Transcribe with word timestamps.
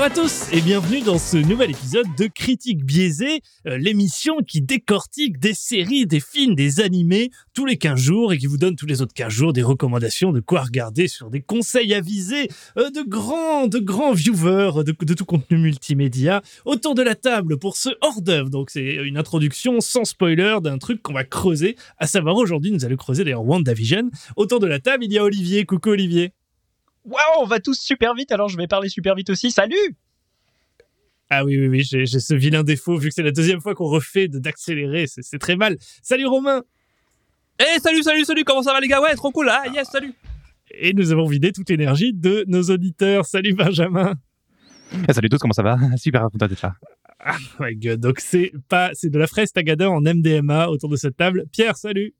Bonjour 0.00 0.12
à 0.12 0.24
tous 0.24 0.50
et 0.54 0.62
bienvenue 0.62 1.02
dans 1.02 1.18
ce 1.18 1.36
nouvel 1.36 1.72
épisode 1.72 2.06
de 2.16 2.26
Critique 2.26 2.86
biaisée, 2.86 3.42
euh, 3.66 3.76
l'émission 3.76 4.38
qui 4.38 4.62
décortique 4.62 5.38
des 5.38 5.52
séries, 5.52 6.06
des 6.06 6.20
films, 6.20 6.54
des 6.54 6.80
animés 6.80 7.30
tous 7.52 7.66
les 7.66 7.76
15 7.76 8.00
jours 8.00 8.32
et 8.32 8.38
qui 8.38 8.46
vous 8.46 8.56
donne 8.56 8.76
tous 8.76 8.86
les 8.86 9.02
autres 9.02 9.12
15 9.12 9.30
jours 9.30 9.52
des 9.52 9.62
recommandations 9.62 10.32
de 10.32 10.40
quoi 10.40 10.62
regarder 10.62 11.06
sur 11.06 11.28
des 11.28 11.42
conseils 11.42 11.92
avisés 11.92 12.48
euh, 12.78 12.88
de 12.88 13.02
grands, 13.06 13.66
de 13.66 13.78
grands 13.78 14.14
viewers 14.14 14.84
de, 14.86 14.96
de 14.98 15.12
tout 15.12 15.26
contenu 15.26 15.58
multimédia 15.58 16.40
autour 16.64 16.94
de 16.94 17.02
la 17.02 17.14
table 17.14 17.58
pour 17.58 17.76
ce 17.76 17.90
hors 18.00 18.22
d'œuvre. 18.22 18.48
Donc 18.48 18.70
c'est 18.70 18.94
une 19.04 19.18
introduction 19.18 19.82
sans 19.82 20.06
spoiler 20.06 20.60
d'un 20.62 20.78
truc 20.78 21.02
qu'on 21.02 21.12
va 21.12 21.24
creuser, 21.24 21.76
à 21.98 22.06
savoir 22.06 22.36
aujourd'hui 22.36 22.72
nous 22.72 22.86
allons 22.86 22.96
creuser 22.96 23.24
d'ailleurs 23.24 23.44
WandaVision. 23.44 24.08
Autour 24.36 24.60
de 24.60 24.66
la 24.66 24.80
table 24.80 25.04
il 25.04 25.12
y 25.12 25.18
a 25.18 25.24
Olivier. 25.24 25.66
Coucou 25.66 25.90
Olivier. 25.90 26.32
Waouh, 27.04 27.40
on 27.42 27.46
va 27.46 27.60
tous 27.60 27.78
super 27.80 28.14
vite, 28.14 28.30
alors 28.32 28.48
je 28.48 28.56
vais 28.56 28.66
parler 28.66 28.88
super 28.88 29.14
vite 29.14 29.30
aussi. 29.30 29.50
Salut 29.50 29.74
Ah 31.30 31.44
oui, 31.44 31.58
oui, 31.58 31.68
oui, 31.68 31.82
j'ai 31.82 32.06
j'ai 32.06 32.20
ce 32.20 32.34
vilain 32.34 32.62
défaut, 32.62 32.96
vu 32.98 33.08
que 33.08 33.14
c'est 33.14 33.22
la 33.22 33.30
deuxième 33.32 33.60
fois 33.60 33.74
qu'on 33.74 33.86
refait 33.88 34.28
de- 34.28 34.38
d'accélérer, 34.38 35.06
c'est 35.06 35.22
c'est 35.22 35.38
très 35.38 35.56
mal. 35.56 35.76
Salut 36.02 36.26
Romain 36.26 36.62
Eh 37.58 37.78
salut, 37.80 38.02
salut, 38.02 38.24
salut, 38.24 38.44
comment 38.44 38.62
ça 38.62 38.72
va 38.72 38.80
les 38.80 38.88
gars? 38.88 39.00
Ouais, 39.00 39.14
trop 39.14 39.30
cool, 39.30 39.48
ah 39.48 39.64
yes, 39.74 39.88
salut 39.90 40.12
Et 40.72 40.92
nous 40.92 41.10
avons 41.12 41.26
vidé 41.26 41.52
toute 41.52 41.70
l'énergie 41.70 42.12
de 42.12 42.44
nos 42.48 42.62
auditeurs. 42.64 43.24
Salut 43.26 43.54
Benjamin 43.54 44.14
Ah, 45.08 45.12
salut 45.14 45.28
tous, 45.30 45.38
comment 45.38 45.54
ça 45.54 45.62
va? 45.62 45.78
Super 45.96 46.22
content 46.30 46.46
d'être 46.48 46.62
là. 46.62 46.74
Ah 47.22 47.36
my 47.60 47.76
god, 47.76 48.00
donc 48.00 48.18
c'est 48.20 48.50
pas, 48.68 48.90
c'est 48.94 49.10
de 49.10 49.18
la 49.18 49.26
fraise 49.26 49.52
tagada 49.52 49.90
en 49.90 50.00
MDMA 50.00 50.68
autour 50.68 50.88
de 50.90 50.96
cette 50.96 51.16
table. 51.16 51.44
Pierre, 51.52 51.76
salut 51.76 52.14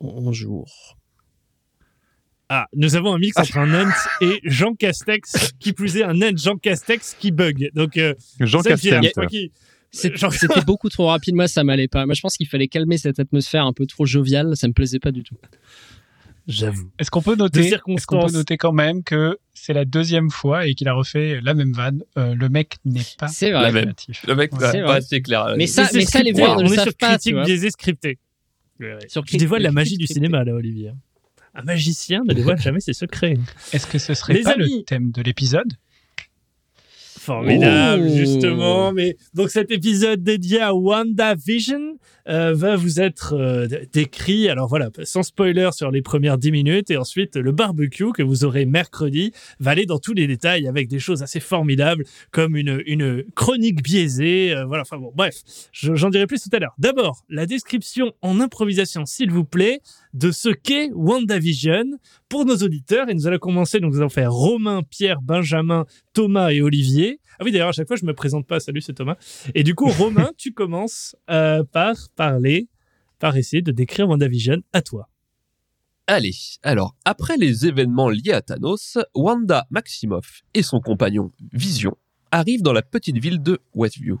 Bonjour. 0.00 0.96
Ah, 2.52 2.66
nous 2.74 2.96
avons 2.96 3.14
un 3.14 3.18
mix 3.18 3.36
entre 3.38 3.58
un 3.58 3.66
Nant 3.66 3.90
et 4.20 4.40
Jean 4.42 4.74
Castex, 4.74 5.52
qui 5.60 5.72
plus 5.72 5.96
est 5.98 6.02
un 6.02 6.14
Nant 6.14 6.36
Jean 6.36 6.56
Castex 6.56 7.14
qui 7.18 7.30
bug. 7.30 7.70
Donc, 7.74 7.96
euh, 7.96 8.14
Jean 8.40 8.60
Castex. 8.60 9.06
C'était 9.92 10.16
beaucoup 10.66 10.88
trop 10.88 11.06
rapide, 11.06 11.34
moi 11.36 11.48
ça 11.48 11.64
m'allait 11.64 11.88
pas. 11.88 12.06
Moi 12.06 12.14
je 12.14 12.20
pense 12.20 12.36
qu'il 12.36 12.46
fallait 12.48 12.68
calmer 12.68 12.98
cette 12.98 13.18
atmosphère 13.20 13.64
un 13.66 13.72
peu 13.72 13.86
trop 13.86 14.04
joviale, 14.06 14.56
ça 14.56 14.68
me 14.68 14.72
plaisait 14.72 14.98
pas 14.98 15.10
du 15.12 15.22
tout. 15.22 15.36
J'avoue. 16.48 16.90
Est-ce 16.98 17.10
qu'on 17.10 17.22
peut 17.22 17.36
noter, 17.36 17.60
est-ce 17.60 17.68
circonstances. 17.68 18.06
qu'on 18.22 18.26
peut 18.26 18.32
noter 18.32 18.56
quand 18.56 18.72
même 18.72 19.04
que 19.04 19.38
c'est 19.54 19.72
la 19.72 19.84
deuxième 19.84 20.30
fois 20.30 20.66
et 20.66 20.74
qu'il 20.74 20.88
a 20.88 20.94
refait 20.94 21.40
la 21.42 21.54
même 21.54 21.72
vanne 21.72 22.02
Euh, 22.18 22.34
Le 22.34 22.48
mec 22.48 22.76
n'est 22.84 23.00
pas 23.18 23.28
C'est 23.28 23.52
vrai. 23.52 23.70
créatif. 23.70 24.24
Le 24.26 24.34
mec, 24.34 24.52
Ouais. 24.52 24.58
C'est 24.72 24.80
pas 24.80 24.86
vrai. 24.86 24.96
assez 24.96 25.22
clair. 25.22 25.54
Mais 25.56 25.66
ça- 25.68 25.86
c'est 25.86 25.98
mais 25.98 26.04
ça, 26.06 26.22
les 26.22 26.32
viewers 26.32 26.48
ne 26.50 26.54
on 26.54 26.60
le 26.62 26.72
est 26.72 26.76
savent 26.76 26.84
sur 26.88 26.96
critique 26.96 27.36
biaisée 27.36 27.70
scriptée. 27.70 28.18
Ouais, 28.80 28.94
ouais. 28.94 29.08
Sur 29.08 29.24
Tu 29.24 29.36
dévoiles 29.36 29.62
la 29.62 29.68
critique 29.68 29.74
magie 29.76 29.96
du 29.98 30.06
cinéma, 30.06 30.42
là, 30.42 30.54
Olivier. 30.54 30.90
Un 31.54 31.62
magicien 31.62 32.22
ne 32.26 32.32
dévoile 32.32 32.60
jamais 32.60 32.80
ses 32.80 32.92
secrets. 32.92 33.36
Est-ce 33.72 33.86
que 33.86 33.98
ce 33.98 34.14
serait 34.14 34.34
Les 34.34 34.42
pas 34.42 34.52
amis. 34.52 34.78
le 34.78 34.84
thème 34.84 35.10
de 35.10 35.22
l'épisode? 35.22 35.72
Formidable, 37.18 38.06
Oh. 38.10 38.16
justement. 38.16 38.92
Mais 38.92 39.16
donc 39.34 39.50
cet 39.50 39.70
épisode 39.70 40.22
dédié 40.22 40.60
à 40.60 40.74
WandaVision 40.74 41.98
euh, 42.28 42.54
va 42.54 42.76
vous 42.76 42.98
être 43.00 43.34
euh, 43.34 43.66
décrit. 43.92 44.48
Alors 44.48 44.68
voilà, 44.68 44.88
sans 45.04 45.22
spoiler 45.22 45.68
sur 45.72 45.90
les 45.90 46.00
premières 46.00 46.38
10 46.38 46.50
minutes 46.52 46.90
et 46.90 46.96
ensuite 46.96 47.36
le 47.36 47.52
barbecue 47.52 48.12
que 48.12 48.22
vous 48.22 48.44
aurez 48.44 48.64
mercredi 48.64 49.32
va 49.58 49.72
aller 49.72 49.84
dans 49.84 49.98
tous 49.98 50.14
les 50.14 50.26
détails 50.26 50.66
avec 50.66 50.88
des 50.88 50.98
choses 50.98 51.22
assez 51.22 51.40
formidables 51.40 52.04
comme 52.30 52.56
une, 52.56 52.82
une 52.86 53.24
chronique 53.34 53.82
biaisée. 53.82 54.54
euh, 54.54 54.64
voilà, 54.64 54.82
enfin 54.82 54.96
bon, 54.96 55.12
bref, 55.14 55.34
je- 55.72 55.94
j'en 55.94 56.08
dirai 56.08 56.26
plus 56.26 56.40
tout 56.40 56.50
à 56.54 56.58
l'heure. 56.58 56.74
D'abord, 56.78 57.24
la 57.28 57.44
description 57.44 58.12
en 58.22 58.40
improvisation, 58.40 59.04
s'il 59.04 59.30
vous 59.30 59.44
plaît, 59.44 59.80
de 60.14 60.30
ce 60.30 60.48
qu'est 60.48 60.90
WandaVision 60.92 61.98
pour 62.28 62.44
nos 62.44 62.56
auditeurs. 62.56 63.08
Et 63.08 63.14
nous 63.14 63.26
allons 63.26 63.38
commencer, 63.38 63.80
donc 63.80 63.92
nous 63.92 64.00
allons 64.00 64.08
faire 64.08 64.32
Romain, 64.32 64.82
Pierre, 64.82 65.20
Benjamin, 65.20 65.86
Thomas 66.12 66.50
et 66.50 66.62
Olivier. 66.62 67.20
Ah 67.38 67.44
oui, 67.44 67.52
d'ailleurs, 67.52 67.68
à 67.68 67.72
chaque 67.72 67.88
fois, 67.88 67.96
je 67.96 68.04
me 68.04 68.14
présente 68.14 68.46
pas. 68.46 68.60
Salut, 68.60 68.80
c'est 68.80 68.94
Thomas. 68.94 69.16
Et 69.54 69.62
du 69.62 69.74
coup, 69.74 69.88
Romain, 69.88 70.30
tu 70.36 70.52
commences 70.52 71.16
euh, 71.30 71.64
par 71.64 71.96
parler, 72.16 72.68
par 73.18 73.36
essayer 73.36 73.62
de 73.62 73.72
décrire 73.72 74.08
WandaVision 74.08 74.62
à 74.72 74.82
toi. 74.82 75.08
Allez, 76.06 76.34
alors, 76.64 76.96
après 77.04 77.36
les 77.36 77.66
événements 77.66 78.08
liés 78.08 78.32
à 78.32 78.42
Thanos, 78.42 78.98
Wanda 79.14 79.66
Maximoff 79.70 80.42
et 80.54 80.62
son 80.62 80.80
compagnon 80.80 81.30
Vision 81.52 81.96
arrivent 82.32 82.62
dans 82.62 82.72
la 82.72 82.82
petite 82.82 83.18
ville 83.18 83.40
de 83.40 83.60
Westview. 83.74 84.18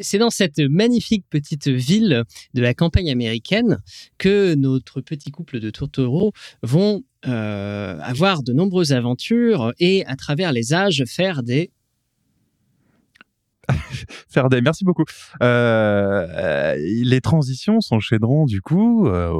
C'est 0.00 0.18
dans 0.18 0.30
cette 0.30 0.58
magnifique 0.58 1.24
petite 1.28 1.68
ville 1.68 2.24
de 2.54 2.62
la 2.62 2.74
campagne 2.74 3.10
américaine 3.10 3.78
que 4.18 4.54
notre 4.54 5.00
petit 5.00 5.30
couple 5.30 5.60
de 5.60 5.70
tourtereaux 5.70 6.32
vont 6.62 7.04
euh, 7.26 7.98
avoir 8.00 8.42
de 8.42 8.52
nombreuses 8.52 8.92
aventures 8.92 9.72
et 9.78 10.04
à 10.06 10.16
travers 10.16 10.52
les 10.52 10.74
âges 10.74 11.04
faire 11.06 11.42
des 11.42 11.70
Merci 14.62 14.84
beaucoup. 14.84 15.04
Euh, 15.42 16.74
les 16.78 17.20
transitions 17.20 17.80
s'enchaîneront 17.80 18.46
du 18.46 18.60
coup 18.60 19.06
euh, 19.06 19.32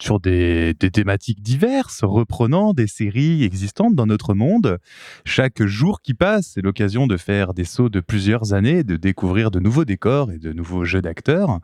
sur 0.00 0.20
des, 0.20 0.74
des 0.74 0.90
thématiques 0.90 1.42
diverses, 1.42 2.02
reprenant 2.02 2.72
des 2.72 2.86
séries 2.86 3.44
existantes 3.44 3.94
dans 3.94 4.06
notre 4.06 4.34
monde. 4.34 4.78
Chaque 5.24 5.62
jour 5.62 6.00
qui 6.00 6.14
passe, 6.14 6.52
c'est 6.54 6.62
l'occasion 6.62 7.06
de 7.06 7.16
faire 7.16 7.54
des 7.54 7.64
sauts 7.64 7.88
de 7.88 8.00
plusieurs 8.00 8.52
années, 8.52 8.84
de 8.84 8.96
découvrir 8.96 9.50
de 9.50 9.60
nouveaux 9.60 9.84
décors 9.84 10.32
et 10.32 10.38
de 10.38 10.52
nouveaux 10.52 10.84
jeux 10.84 11.02
d'acteurs. 11.02 11.60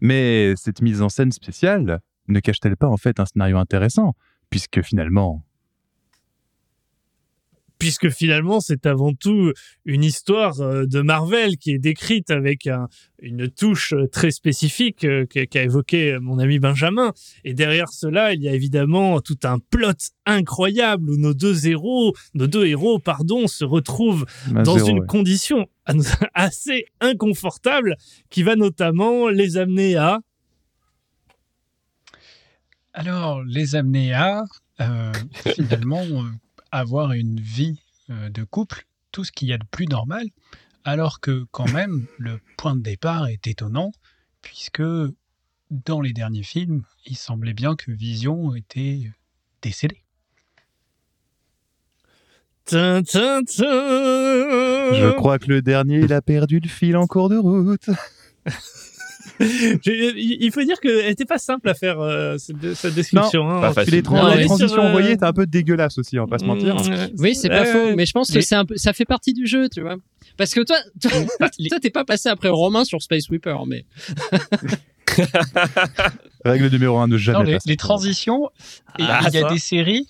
Mais 0.00 0.54
cette 0.56 0.82
mise 0.82 1.02
en 1.02 1.08
scène 1.08 1.32
spéciale 1.32 2.00
ne 2.28 2.40
cache-t-elle 2.40 2.76
pas 2.76 2.88
en 2.88 2.96
fait 2.96 3.20
un 3.20 3.26
scénario 3.26 3.58
intéressant 3.58 4.14
Puisque 4.50 4.80
finalement, 4.80 5.44
Puisque 7.88 8.10
finalement, 8.10 8.60
c'est 8.60 8.84
avant 8.84 9.14
tout 9.14 9.50
une 9.86 10.04
histoire 10.04 10.60
euh, 10.60 10.84
de 10.84 11.00
Marvel 11.00 11.56
qui 11.56 11.70
est 11.70 11.78
décrite 11.78 12.30
avec 12.30 12.66
un- 12.66 12.86
une 13.22 13.48
touche 13.48 13.94
euh, 13.94 14.06
très 14.06 14.30
spécifique 14.30 15.04
euh, 15.04 15.24
qu'a 15.24 15.62
évoqué 15.62 16.18
mon 16.20 16.38
ami 16.38 16.58
Benjamin. 16.58 17.14
Et 17.44 17.54
derrière 17.54 17.88
cela, 17.88 18.34
il 18.34 18.42
y 18.42 18.48
a 18.50 18.52
évidemment 18.52 19.22
tout 19.22 19.38
un 19.44 19.58
plot 19.58 19.92
incroyable 20.26 21.08
où 21.08 21.16
nos 21.16 21.32
deux 21.32 21.66
héros, 21.66 22.14
nos 22.34 22.46
deux 22.46 22.66
héros, 22.66 22.98
pardon, 22.98 23.46
se 23.46 23.64
retrouvent 23.64 24.26
bah, 24.50 24.64
dans 24.64 24.74
zéro, 24.76 24.90
une 24.90 25.00
ouais. 25.00 25.06
condition 25.06 25.66
assez 26.34 26.84
inconfortable 27.00 27.96
qui 28.28 28.42
va 28.42 28.54
notamment 28.54 29.28
les 29.30 29.56
amener 29.56 29.96
à 29.96 30.18
Alors, 32.92 33.42
les 33.44 33.76
amener 33.76 34.12
à 34.12 34.44
euh, 34.82 35.12
finalement 35.54 36.02
euh, 36.02 36.22
avoir 36.70 37.12
une 37.12 37.40
vie 37.40 37.80
euh, 38.10 38.30
de 38.30 38.44
couple, 38.44 38.86
tout 39.12 39.24
ce 39.24 39.32
qu'il 39.32 39.48
y 39.48 39.52
a 39.52 39.58
de 39.58 39.66
plus 39.70 39.86
normal, 39.86 40.26
alors 40.84 41.20
que 41.20 41.46
quand 41.50 41.70
même 41.72 42.06
le 42.18 42.40
point 42.56 42.76
de 42.76 42.82
départ 42.82 43.26
est 43.26 43.46
étonnant, 43.46 43.92
puisque 44.42 44.82
dans 45.70 46.00
les 46.00 46.12
derniers 46.12 46.42
films, 46.42 46.82
il 47.04 47.16
semblait 47.16 47.54
bien 47.54 47.76
que 47.76 47.90
Vision 47.90 48.54
était 48.54 49.10
décédé. 49.62 50.02
Je 54.92 55.12
crois 55.12 55.38
que 55.38 55.48
le 55.48 55.62
dernier, 55.62 56.00
il 56.00 56.12
a 56.12 56.20
perdu 56.20 56.60
le 56.60 56.68
fil 56.68 56.96
en 56.96 57.06
cours 57.06 57.28
de 57.28 57.36
route. 57.36 57.88
Je- 59.40 60.16
il 60.16 60.50
faut 60.52 60.62
dire 60.62 60.78
qu'elle 60.80 61.06
n'était 61.06 61.24
pas 61.24 61.38
simple 61.38 61.68
à 61.68 61.74
faire 61.74 62.00
euh, 62.00 62.36
cette, 62.38 62.74
cette 62.74 62.94
description. 62.94 63.48
hein. 63.50 63.60
pas 63.60 63.72
facile. 63.72 63.94
Les 63.94 64.02
tran- 64.02 64.16
Non, 64.22 64.26
la 64.28 64.36
mais 64.36 64.44
transition 64.44 64.68
sur, 64.74 64.82
euh, 64.82 64.88
envoyée 64.88 65.12
était 65.12 65.24
un 65.24 65.32
peu 65.32 65.46
dégueulasse 65.46 65.98
aussi, 65.98 66.18
on 66.18 66.24
va 66.24 66.28
pas 66.28 66.38
se 66.38 66.44
mentir. 66.44 66.76
Mm, 66.76 67.08
Oui, 67.18 67.34
c'est 67.34 67.48
pas 67.48 67.64
faux, 67.64 67.94
mais 67.96 68.06
je 68.06 68.12
pense 68.12 68.30
que 68.30 68.40
c'est 68.40 68.54
un 68.54 68.64
peu, 68.64 68.76
ça 68.76 68.92
fait 68.92 69.04
partie 69.04 69.32
du 69.32 69.46
jeu, 69.46 69.68
tu 69.68 69.80
vois. 69.80 69.96
Parce 70.36 70.54
que 70.54 70.60
toi, 70.60 70.76
toi, 71.00 71.10
toi, 71.68 71.80
t'es 71.80 71.90
pas 71.90 72.04
passé 72.04 72.28
après 72.28 72.48
Romain 72.48 72.84
sur 72.84 73.02
Space 73.02 73.24
Sweeper, 73.24 73.66
mais 73.66 73.84
Règle 76.44 76.68
numéro 76.68 76.98
un, 76.98 77.08
ne 77.08 77.16
jamais 77.16 77.38
Non, 77.52 77.58
les, 77.66 77.76
transitions, 77.76 78.48
Ah, 78.88 78.94
il 78.98 79.34
y 79.34 79.38
a 79.38 79.42
ça. 79.42 79.48
des 79.52 79.58
séries, 79.58 80.06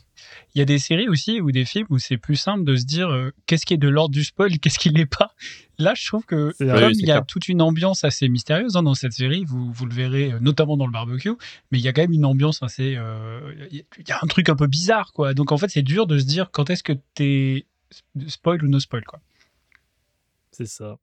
il 0.58 0.60
y 0.60 0.62
a 0.62 0.64
des 0.64 0.80
séries 0.80 1.08
aussi 1.08 1.40
ou 1.40 1.52
des 1.52 1.64
films 1.64 1.86
où 1.88 1.98
c'est 1.98 2.16
plus 2.16 2.34
simple 2.34 2.64
de 2.64 2.74
se 2.74 2.84
dire 2.84 3.08
euh, 3.10 3.30
qu'est-ce 3.46 3.64
qui 3.64 3.74
est 3.74 3.78
de 3.78 3.86
l'ordre 3.88 4.12
du 4.12 4.24
spoil, 4.24 4.50
qu'est-ce 4.60 4.78
qui 4.78 4.88
l'est 4.90 5.06
pas? 5.06 5.32
Là, 5.78 5.94
je 5.94 6.04
trouve 6.06 6.24
que 6.24 6.52
comme 6.58 6.66
oui, 6.88 6.94
il 6.98 7.06
y 7.06 7.10
a 7.12 7.14
clair. 7.14 7.26
toute 7.26 7.48
une 7.48 7.62
ambiance 7.62 8.02
assez 8.02 8.28
mystérieuse 8.28 8.76
hein, 8.76 8.82
dans 8.82 8.94
cette 8.94 9.12
série, 9.12 9.44
vous, 9.44 9.72
vous 9.72 9.86
le 9.86 9.94
verrez 9.94 10.32
euh, 10.32 10.40
notamment 10.40 10.76
dans 10.76 10.86
le 10.86 10.92
barbecue, 10.92 11.30
mais 11.70 11.78
il 11.78 11.82
y 11.84 11.86
a 11.88 11.92
quand 11.92 12.02
même 12.02 12.12
une 12.12 12.24
ambiance 12.24 12.60
assez, 12.64 12.96
euh, 12.96 13.54
il 13.70 13.76
y 13.76 13.80
a- 13.80 13.84
il 14.00 14.08
y 14.08 14.12
a 14.12 14.18
un 14.20 14.26
truc 14.26 14.48
un 14.48 14.56
peu 14.56 14.66
bizarre 14.66 15.12
quoi. 15.12 15.32
Donc 15.34 15.52
en 15.52 15.56
fait, 15.58 15.68
c'est 15.68 15.82
dur 15.82 16.06
de 16.08 16.18
se 16.18 16.24
dire 16.24 16.50
quand 16.50 16.68
est-ce 16.70 16.82
que 16.82 16.94
t'es 17.14 17.66
spoil 18.26 18.64
ou 18.64 18.68
no 18.68 18.80
spoil 18.80 19.04
quoi. 19.04 19.20
C'est 20.50 20.66
ça. 20.66 20.96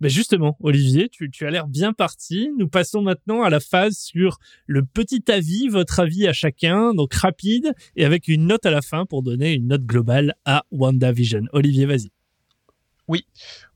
Mais 0.00 0.08
justement, 0.08 0.56
Olivier, 0.60 1.08
tu, 1.08 1.30
as 1.46 1.50
l'air 1.50 1.66
bien 1.66 1.92
parti. 1.92 2.50
Nous 2.58 2.68
passons 2.68 3.02
maintenant 3.02 3.42
à 3.42 3.50
la 3.50 3.60
phase 3.60 3.96
sur 3.98 4.38
le 4.66 4.84
petit 4.84 5.24
avis, 5.30 5.68
votre 5.68 6.00
avis 6.00 6.26
à 6.26 6.32
chacun, 6.32 6.94
donc 6.94 7.14
rapide, 7.14 7.74
et 7.96 8.04
avec 8.04 8.28
une 8.28 8.46
note 8.46 8.66
à 8.66 8.70
la 8.70 8.82
fin 8.82 9.06
pour 9.06 9.22
donner 9.22 9.52
une 9.52 9.68
note 9.68 9.84
globale 9.84 10.34
à 10.44 10.64
WandaVision. 10.70 11.44
Olivier, 11.52 11.86
vas-y. 11.86 12.10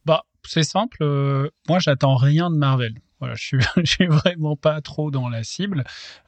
Bah, 0.04 0.24
c'est 0.44 0.62
simple. 0.62 0.98
euh, 1.02 1.50
moi, 1.68 1.78
j'attends 1.78 2.16
rien 2.16 2.50
de 2.50 2.56
Marvel. 2.56 2.94
Voilà, 3.18 3.34
je 3.34 3.44
suis, 3.44 3.58
suis 3.84 4.06
vraiment 4.06 4.56
pas 4.56 4.80
trop 4.80 5.10
dans 5.10 5.28
la 5.28 5.42
cible. 5.42 5.84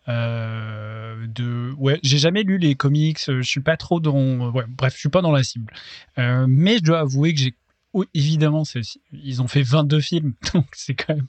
Euh, 0.09 1.27
de, 1.29 1.73
ouais, 1.77 2.01
j'ai 2.03 2.19
jamais 2.19 2.43
lu 2.43 2.59
les 2.59 2.75
comics. 2.75 3.21
Je 3.27 3.43
suis 3.43 3.61
pas 3.61 3.77
trop 3.77 4.01
dans. 4.01 4.51
Ouais, 4.51 4.65
bref, 4.69 4.95
je 4.95 4.99
suis 4.99 5.09
pas 5.09 5.23
dans 5.23 5.33
la 5.33 5.43
cible. 5.43 5.73
Euh, 6.19 6.47
mais 6.49 6.79
je 6.79 6.83
dois 6.83 7.01
avouer 7.01 7.35
que 7.35 7.41
j'ai 7.41 7.55
oui, 7.95 8.07
évidemment, 8.15 8.63
ils 9.13 9.43
ont 9.43 9.49
fait 9.49 9.63
22 9.63 10.01
films, 10.01 10.35
donc 10.55 10.67
c'est 10.73 10.95
quand 10.95 11.15
même 11.15 11.27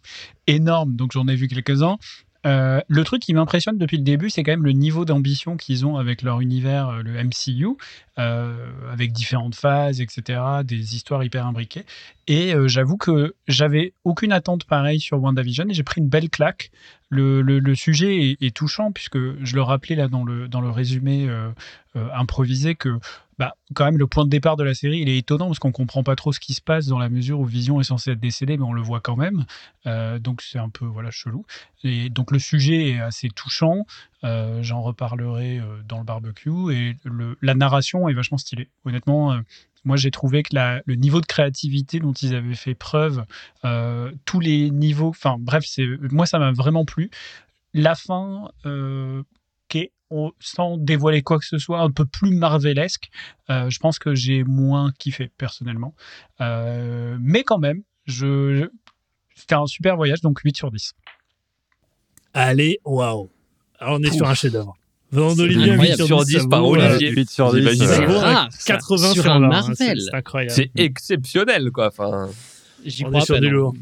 énorme. 0.47 0.95
Donc 0.95 1.11
j'en 1.11 1.27
ai 1.27 1.35
vu 1.35 1.47
quelques-uns. 1.47 1.97
Euh, 2.45 2.79
le 2.87 3.03
truc 3.03 3.21
qui 3.21 3.33
m'impressionne 3.33 3.77
depuis 3.77 3.97
le 3.97 4.03
début, 4.03 4.29
c'est 4.29 4.43
quand 4.43 4.53
même 4.53 4.63
le 4.63 4.71
niveau 4.71 5.03
d'ambition 5.03 5.57
qu'ils 5.57 5.85
ont 5.85 5.97
avec 5.97 6.21
leur 6.21 6.39
univers, 6.39 6.87
euh, 6.87 7.01
le 7.03 7.21
MCU, 7.21 7.67
euh, 8.17 8.71
avec 8.91 9.11
différentes 9.11 9.55
phases, 9.55 9.99
etc., 9.99 10.39
des 10.63 10.95
histoires 10.95 11.23
hyper 11.23 11.45
imbriquées. 11.45 11.83
Et 12.27 12.53
j'avoue 12.67 12.97
que 12.97 13.33
j'avais 13.47 13.93
aucune 14.03 14.31
attente 14.31 14.63
pareille 14.65 14.99
sur 14.99 15.19
WandaVision 15.19 15.65
et 15.67 15.73
j'ai 15.73 15.83
pris 15.83 15.99
une 15.99 16.09
belle 16.09 16.29
claque. 16.29 16.69
Le, 17.09 17.73
sujet 17.73 18.17
est, 18.17 18.43
est 18.43 18.55
touchant 18.55 18.91
puisque 18.91 19.17
je 19.17 19.55
le 19.55 19.63
rappelais 19.63 19.95
là 19.95 20.07
dans 20.07 20.23
le, 20.23 20.47
dans 20.47 20.61
le 20.61 20.69
résumé 20.69 21.27
improvisé 21.95 22.75
que 22.75 22.99
bah, 23.39 23.55
quand 23.73 23.85
même 23.85 23.97
le 23.97 24.05
point 24.05 24.25
de 24.25 24.29
départ 24.29 24.57
de 24.57 24.65
la 24.65 24.73
série 24.73 24.99
il 24.99 25.07
est 25.09 25.17
étonnant 25.17 25.47
parce 25.47 25.59
qu'on 25.59 25.71
comprend 25.71 26.03
pas 26.03 26.17
trop 26.17 26.33
ce 26.33 26.41
qui 26.41 26.53
se 26.53 26.61
passe 26.61 26.87
dans 26.87 26.99
la 26.99 27.07
mesure 27.07 27.39
où 27.39 27.45
Vision 27.45 27.79
est 27.79 27.85
censé 27.85 28.11
être 28.11 28.19
décédé 28.19 28.57
mais 28.57 28.65
on 28.65 28.73
le 28.73 28.81
voit 28.81 28.99
quand 28.99 29.15
même. 29.15 29.45
Euh, 29.87 30.19
donc 30.19 30.41
c'est 30.41 30.59
un 30.59 30.67
peu 30.67 30.85
voilà 30.85 31.09
chelou. 31.09 31.45
Et 31.85 32.09
donc 32.09 32.31
le 32.31 32.39
sujet 32.39 32.89
est 32.89 32.99
assez 32.99 33.29
touchant. 33.29 33.85
Euh, 34.25 34.61
j'en 34.61 34.81
reparlerai 34.81 35.59
euh, 35.59 35.81
dans 35.87 35.99
le 35.99 36.03
barbecue. 36.03 36.73
Et 36.73 36.97
le, 37.05 37.37
la 37.41 37.53
narration 37.55 38.09
est 38.09 38.13
vachement 38.13 38.37
stylée. 38.37 38.67
Honnêtement 38.83 39.39
moi 39.85 39.95
j'ai 39.95 40.11
trouvé 40.11 40.43
que 40.43 40.53
la- 40.53 40.81
le 40.85 40.95
niveau 40.95 41.21
de 41.21 41.25
créativité 41.25 41.99
dont 42.01 42.11
ils 42.11 42.35
avaient 42.35 42.55
fait 42.55 42.75
preuve 42.75 43.23
tous 44.25 44.39
les 44.41 44.69
niveaux 44.69 45.07
enfin 45.09 45.37
bref 45.39 45.65
moi 46.11 46.25
ça 46.25 46.39
m'a 46.39 46.51
vraiment 46.51 46.83
plu. 46.83 47.09
La 47.73 47.95
fin 47.95 48.49
qui 49.69 49.77
est 49.77 49.91
on- 50.11 50.31
sans 50.39 50.77
dévoiler 50.77 51.21
quoi 51.21 51.37
que 51.39 51.45
ce 51.45 51.57
soit, 51.57 51.79
un 51.81 51.91
peu 51.91 52.05
plus 52.05 52.31
marvelesque. 52.35 53.09
Euh, 53.49 53.69
je 53.69 53.79
pense 53.79 53.99
que 53.99 54.15
j'ai 54.15 54.43
moins 54.43 54.91
kiffé 54.97 55.29
personnellement. 55.37 55.93
Euh, 56.41 57.17
mais 57.21 57.43
quand 57.43 57.59
même, 57.59 57.83
je, 58.05 58.55
je- 58.55 58.65
c'était 59.35 59.55
un 59.55 59.65
super 59.67 59.95
voyage, 59.95 60.21
donc 60.21 60.39
8 60.39 60.55
sur 60.57 60.71
10. 60.71 60.93
Allez, 62.33 62.79
waouh. 62.85 63.29
On 63.81 64.01
est 64.03 64.07
Pouf. 64.09 64.15
sur 64.17 64.27
un 64.27 64.33
chef-d'œuvre. 64.35 64.75
Venant 65.11 65.33
d'Olivier, 65.35 65.71
incroyable. 65.71 66.01
8 66.01 66.05
Sur 66.07 66.23
10 66.25 66.47
par 66.49 66.65
Olivier. 66.67 67.09
euh, 67.09 67.13
8 67.13 67.29
sur 67.29 67.51
10. 67.51 67.59
J'imagine. 67.59 67.87
ça 67.87 67.95
C'est 67.95 68.05
vaut 68.05 68.13
un 68.17 68.19
rare, 68.19 68.47
ça, 68.51 68.73
80 68.73 69.13
sur 69.13 69.23
sur, 69.23 69.31
un 69.31 69.39
20, 69.39 69.47
Marvel. 69.47 69.75
C'est 70.01 70.13
incroyable. 70.15 70.51
C'est 70.53 70.71
exceptionnel, 70.75 71.71
quoi. 71.71 71.87
Enfin, 71.87 72.29
J'y 72.85 73.05
on 73.05 73.07
crois 73.09 73.21
est 73.21 73.25
sur 73.25 73.39
du 73.39 73.47
non. 73.47 73.53
lourd. 73.53 73.73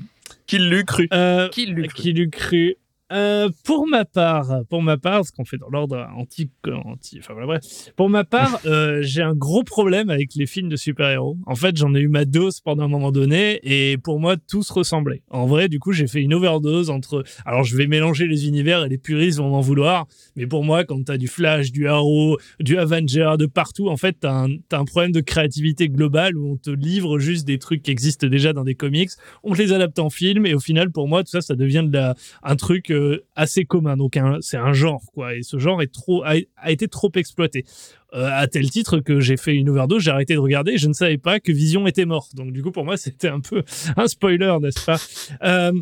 qui 0.45 0.59
l'eût 0.59 0.85
cru? 0.85 1.09
Euh, 1.13 1.50
Qui 1.50 1.65
l'eût 1.65 1.88
cru? 1.89 2.01
qui 2.01 2.13
l'eût 2.13 2.29
cru? 2.29 2.75
Euh, 3.13 3.50
pour 3.63 3.88
ma 3.88 4.04
part, 4.04 4.63
pour 4.69 4.81
ma 4.81 4.98
part, 4.98 5.25
ce 5.25 5.31
qu'on 5.31 5.45
fait 5.45 5.57
dans 5.57 5.69
l'ordre 5.69 6.09
anti, 6.18 6.50
anti, 6.68 7.19
enfin 7.19 7.33
voilà, 7.33 7.48
bref. 7.48 7.92
Pour 7.95 8.09
ma 8.09 8.25
part, 8.25 8.59
euh, 8.65 9.01
j'ai 9.01 9.21
un 9.21 9.33
gros 9.33 9.63
problème 9.63 10.09
avec 10.09 10.36
les 10.36 10.45
films 10.45 10.68
de 10.68 10.75
super-héros. 10.75 11.38
En 11.45 11.56
fait, 11.56 11.77
j'en 11.77 11.95
ai 11.95 12.00
eu 12.00 12.09
ma 12.09 12.25
dose 12.25 12.59
pendant 12.59 12.83
un 12.83 12.89
moment 12.89 13.13
donné, 13.13 13.59
et 13.63 13.98
pour 13.98 14.19
moi, 14.19 14.36
tout 14.36 14.62
se 14.62 14.74
ressemblait. 14.74 15.21
En 15.30 15.45
vrai, 15.45 15.69
du 15.69 15.80
coup, 15.80 15.94
j'ai 15.94 16.07
fait 16.07 16.21
une 16.21 16.33
overdose 16.33 16.89
entre. 16.89 17.24
Alors, 17.45 17.63
je 17.63 17.77
vais 17.77 17.88
mélanger 17.88 18.27
les 18.27 18.48
univers 18.48 18.83
et 18.83 18.89
les 18.89 18.98
puristes 18.98 19.38
vont 19.38 19.50
m'en 19.50 19.62
vouloir, 19.62 20.06
mais 20.36 20.45
pour 20.45 20.65
moi, 20.65 20.83
quand 20.83 21.01
t'as 21.06 21.18
du 21.18 21.27
Flash, 21.27 21.71
du 21.71 21.88
Arrow, 21.88 22.38
du 22.60 22.77
Avenger, 22.77 23.36
de 23.39 23.45
partout, 23.45 23.88
en 23.88 23.98
fait, 23.98 24.18
t'as 24.19 24.33
un, 24.33 24.50
un 24.71 24.86
problème 24.86 25.13
de 25.13 25.21
créativité 25.21 25.88
globale 25.88 26.36
où 26.36 26.51
on 26.51 26.57
te 26.57 26.71
livre 26.71 27.19
juste 27.19 27.48
des 27.48 27.57
trucs 27.57 27.83
qui 27.83 27.92
existent 27.92 28.27
déjà 28.27 28.51
dans 28.51 28.65
des 28.65 28.75
comics, 28.75 29.12
on 29.44 29.53
te 29.53 29.62
les 29.62 29.71
adapte 29.71 30.00
en 30.00 30.10
film, 30.10 30.45
et 30.45 30.53
au 30.53 30.60
final, 30.60 30.92
pour 30.92 31.07
moi, 31.07 31.24
tout 31.24 31.31
ça, 31.31 31.42
ça 31.42 31.56
devient 31.56 31.86
de 31.88 31.94
la, 31.94 32.15
un 32.44 32.56
truc 32.57 32.92
assez 33.36 33.66
commun. 33.66 33.98
Donc 33.98 34.18
c'est 34.42 34.58
un 34.58 34.74
genre 34.74 35.04
quoi, 35.14 35.36
et 35.36 35.44
ce 35.44 35.58
genre 35.60 35.82
est 35.82 35.94
trop 35.94 36.24
a, 36.24 36.38
été 36.70 36.88
trop 36.88 37.12
exploité. 37.16 37.66
Euh, 38.14 38.30
à 38.32 38.48
tel 38.48 38.70
titre 38.70 39.00
que 39.00 39.20
j'ai 39.20 39.36
fait 39.36 39.56
une 39.56 39.70
overdose, 39.70 40.02
j'ai 40.02 40.12
arrêté 40.12 40.34
de 40.34 40.40
regarder, 40.40 40.78
je 40.78 40.88
ne 40.88 40.94
savais 40.94 41.18
pas 41.18 41.42
que 41.42 41.52
Vision 41.52 41.88
était 41.88 42.06
mort. 42.06 42.30
Donc 42.34 42.52
du 42.54 42.64
coup 42.64 42.72
pour 42.72 42.86
moi 42.86 42.98
c'était 42.98 43.28
un 43.28 43.40
peu 43.40 43.64
un 43.96 44.08
spoiler, 44.08 44.56
n'est-ce 44.62 44.86
pas? 44.86 45.00
Euh, 45.44 45.74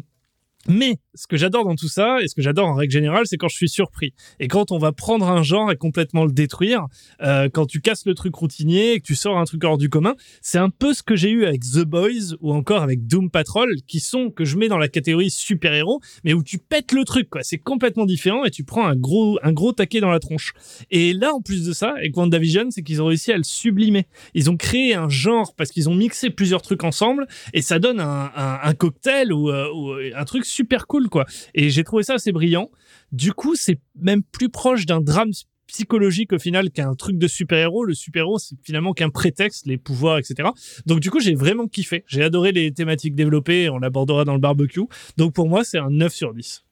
mais 0.67 0.97
ce 1.13 1.27
que 1.27 1.37
j'adore 1.37 1.63
dans 1.65 1.75
tout 1.75 1.87
ça, 1.87 2.17
et 2.21 2.27
ce 2.27 2.35
que 2.35 2.41
j'adore 2.41 2.67
en 2.67 2.73
règle 2.75 2.91
générale, 2.91 3.23
c'est 3.25 3.37
quand 3.37 3.47
je 3.47 3.55
suis 3.55 3.69
surpris. 3.69 4.13
Et 4.39 4.47
quand 4.47 4.71
on 4.71 4.77
va 4.77 4.91
prendre 4.91 5.27
un 5.29 5.43
genre 5.43 5.71
et 5.71 5.77
complètement 5.77 6.25
le 6.25 6.31
détruire, 6.31 6.85
euh, 7.21 7.47
quand 7.51 7.65
tu 7.65 7.79
casses 7.81 8.05
le 8.05 8.13
truc 8.15 8.35
routinier 8.35 8.93
et 8.93 8.99
que 8.99 9.05
tu 9.05 9.15
sors 9.15 9.37
un 9.37 9.45
truc 9.45 9.63
hors 9.63 9.77
du 9.77 9.89
commun, 9.89 10.15
c'est 10.41 10.57
un 10.57 10.69
peu 10.69 10.93
ce 10.93 11.03
que 11.03 11.15
j'ai 11.15 11.29
eu 11.29 11.45
avec 11.45 11.61
The 11.61 11.83
Boys 11.85 12.35
ou 12.41 12.53
encore 12.53 12.81
avec 12.83 13.07
Doom 13.07 13.29
Patrol, 13.29 13.75
qui 13.87 13.99
sont, 13.99 14.29
que 14.29 14.43
je 14.45 14.57
mets 14.57 14.67
dans 14.67 14.77
la 14.77 14.87
catégorie 14.89 15.29
super-héros, 15.29 16.01
mais 16.23 16.33
où 16.33 16.43
tu 16.43 16.57
pètes 16.57 16.91
le 16.91 17.05
truc, 17.05 17.29
quoi. 17.29 17.43
C'est 17.43 17.57
complètement 17.59 18.05
différent 18.05 18.43
et 18.43 18.51
tu 18.51 18.63
prends 18.63 18.85
un 18.85 18.95
gros, 18.95 19.39
un 19.43 19.53
gros 19.53 19.71
taquet 19.71 20.01
dans 20.01 20.11
la 20.11 20.19
tronche. 20.19 20.53
Et 20.91 21.13
là, 21.13 21.33
en 21.33 21.41
plus 21.41 21.65
de 21.65 21.71
ça, 21.73 21.91
avec 21.97 22.15
WandaVision, 22.17 22.71
c'est 22.71 22.83
qu'ils 22.83 23.01
ont 23.01 23.05
réussi 23.07 23.31
à 23.31 23.37
le 23.37 23.43
sublimer. 23.43 24.07
Ils 24.33 24.49
ont 24.49 24.57
créé 24.57 24.95
un 24.95 25.07
genre 25.09 25.53
parce 25.55 25.71
qu'ils 25.71 25.89
ont 25.89 25.95
mixé 25.95 26.29
plusieurs 26.29 26.61
trucs 26.61 26.83
ensemble 26.83 27.25
et 27.53 27.61
ça 27.61 27.79
donne 27.79 27.99
un, 27.99 28.31
un- 28.35 28.59
un 28.63 28.73
cocktail 28.73 29.31
ou, 29.31 29.49
euh, 29.49 29.67
ou 29.73 29.93
un 30.15 30.25
truc 30.25 30.45
super 30.55 30.87
cool, 30.87 31.09
quoi. 31.09 31.25
Et 31.53 31.69
j'ai 31.69 31.83
trouvé 31.83 32.03
ça 32.03 32.13
assez 32.15 32.31
brillant. 32.31 32.69
Du 33.11 33.33
coup, 33.33 33.55
c'est 33.55 33.79
même 33.99 34.23
plus 34.23 34.49
proche 34.49 34.85
d'un 34.85 35.01
drame 35.01 35.31
psychologique 35.67 36.31
au 36.31 36.39
final 36.39 36.69
qu'un 36.71 36.93
truc 36.93 37.17
de 37.17 37.27
super-héros. 37.27 37.85
Le 37.85 37.93
super-héros, 37.95 38.37
c'est 38.39 38.55
finalement 38.63 38.93
qu'un 38.93 39.09
prétexte, 39.09 39.65
les 39.65 39.77
pouvoirs, 39.77 40.17
etc. 40.19 40.49
Donc 40.85 40.99
du 40.99 41.09
coup, 41.09 41.19
j'ai 41.19 41.33
vraiment 41.35 41.67
kiffé. 41.67 42.03
J'ai 42.07 42.23
adoré 42.23 42.51
les 42.51 42.71
thématiques 42.71 43.15
développées, 43.15 43.69
on 43.69 43.79
l'abordera 43.79 44.25
dans 44.25 44.33
le 44.33 44.39
barbecue. 44.39 44.81
Donc 45.17 45.33
pour 45.33 45.49
moi, 45.49 45.63
c'est 45.63 45.79
un 45.79 45.89
9 45.89 46.13
sur 46.13 46.33
10. 46.33 46.63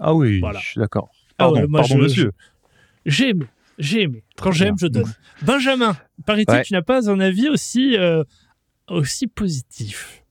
Ah 0.00 0.14
oui, 0.14 0.40
Voilà. 0.40 0.58
je 0.60 0.66
suis 0.66 0.78
d'accord. 0.80 1.10
Ah 1.12 1.34
Pardon, 1.44 1.60
ouais, 1.60 1.66
moi, 1.68 1.80
pardon 1.80 1.96
je- 1.98 2.02
monsieur. 2.02 2.32
J'ai 3.06 3.28
aimé. 3.30 3.46
J'ai 3.78 4.02
aimé. 4.02 4.24
Quand 4.38 4.52
j'aime, 4.52 4.76
je 4.80 4.86
donne. 4.86 5.12
Benjamin, 5.42 5.96
paraît-il 6.26 6.50
Ouais. 6.54 6.62
tu 6.62 6.72
n'as 6.72 6.82
pas 6.82 7.08
un 7.10 7.20
avis 7.20 7.48
aussi, 7.48 7.96
euh, 7.96 8.22
aussi 8.88 9.26
positif? 9.26 10.23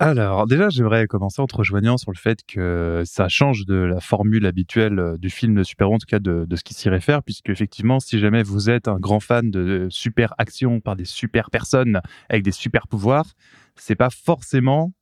Alors, 0.00 0.46
déjà, 0.46 0.68
j'aimerais 0.68 1.08
commencer 1.08 1.42
en 1.42 1.48
te 1.48 1.56
rejoignant 1.56 1.96
sur 1.96 2.12
le 2.12 2.16
fait 2.16 2.44
que 2.46 3.02
ça 3.04 3.28
change 3.28 3.66
de 3.66 3.74
la 3.74 3.98
formule 3.98 4.46
habituelle 4.46 5.00
euh, 5.00 5.16
du 5.16 5.28
film 5.28 5.56
de 5.56 5.64
super-héros, 5.64 5.96
en 5.96 5.98
tout 5.98 6.06
cas 6.06 6.20
de, 6.20 6.44
de 6.48 6.56
ce 6.56 6.62
qui 6.62 6.72
s'y 6.72 6.88
réfère, 6.88 7.24
puisque 7.24 7.48
effectivement, 7.48 7.98
si 7.98 8.20
jamais 8.20 8.44
vous 8.44 8.70
êtes 8.70 8.86
un 8.86 9.00
grand 9.00 9.18
fan 9.18 9.50
de 9.50 9.88
super 9.90 10.34
action 10.38 10.80
par 10.80 10.94
des 10.94 11.04
super 11.04 11.50
personnes 11.50 12.00
avec 12.28 12.44
des 12.44 12.52
super 12.52 12.86
pouvoirs, 12.86 13.26
c'est 13.74 13.96
pas 13.96 14.10
forcément 14.10 14.92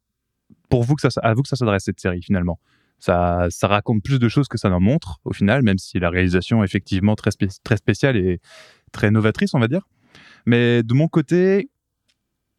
pour 0.70 0.82
vous 0.82 0.94
que 0.94 1.02
ça, 1.02 1.20
à 1.22 1.34
que 1.34 1.40
ça 1.46 1.56
s'adresse 1.56 1.84
cette 1.84 2.00
série 2.00 2.22
finalement. 2.22 2.58
Ça, 2.98 3.48
ça 3.50 3.68
raconte 3.68 4.02
plus 4.02 4.18
de 4.18 4.28
choses 4.30 4.48
que 4.48 4.56
ça 4.56 4.70
n'en 4.70 4.80
montre 4.80 5.20
au 5.24 5.34
final, 5.34 5.62
même 5.62 5.76
si 5.76 5.98
la 5.98 6.08
réalisation 6.08 6.62
est 6.62 6.64
effectivement 6.64 7.16
très, 7.16 7.32
très 7.62 7.76
spéciale 7.76 8.16
et 8.16 8.40
très 8.92 9.10
novatrice, 9.10 9.52
on 9.52 9.58
va 9.58 9.68
dire. 9.68 9.86
Mais 10.46 10.82
de 10.82 10.94
mon 10.94 11.08
côté, 11.08 11.68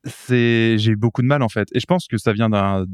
c'est 0.07 0.77
j'ai 0.77 0.91
eu 0.91 0.95
beaucoup 0.95 1.21
de 1.21 1.27
mal 1.27 1.41
en 1.41 1.49
fait. 1.49 1.67
Et 1.73 1.79
je 1.79 1.85
pense 1.85 2.07
que 2.07 2.17
ça 2.17 2.33
vient 2.33 2.49
d'un- 2.49 2.85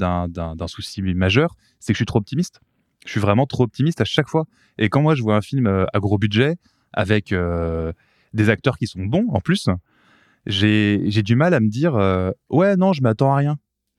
souci 0.66 1.02
majeur 1.02 1.56
c'est 1.80 1.92
que 1.92 1.96
je 1.96 1.98
suis 1.98 2.06
trop 2.06 2.18
optimiste. 2.18 2.60
Je 3.04 3.10
suis 3.10 3.20
vraiment 3.20 3.46
trop 3.46 3.64
optimiste 3.64 4.00
à 4.00 4.04
chaque 4.04 4.28
fois. 4.28 4.44
Et 4.78 4.88
quand 4.88 5.02
moi 5.02 5.14
je 5.14 5.22
vois 5.22 5.36
un 5.36 5.40
film 5.42 5.66
euh, 5.66 5.84
à 5.92 5.98
gros 6.00 6.18
budget 6.18 6.56
avec 6.92 7.32
euh, 7.32 7.92
des 8.32 8.48
acteurs 8.50 8.78
qui 8.78 8.86
sont 8.86 9.04
bons 9.04 9.26
en 9.30 9.40
plus 9.40 9.68
j'ai 10.46 11.02
j'ai 11.06 11.22
du 11.22 11.36
mal 11.36 11.54
à 11.54 11.60
me 11.60 11.68
dire 11.68 11.94
euh, 11.94 12.30
ouais 12.50 12.76
non 12.76 12.92
je 12.92 13.02
m'attends 13.02 13.32
à 13.32 13.36
rien. 13.36 13.56